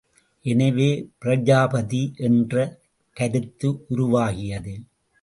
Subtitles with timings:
[0.45, 0.87] எனவே
[1.19, 2.55] பிராஜாபதி என்ற
[3.17, 4.75] கருத்து உருவாகியது.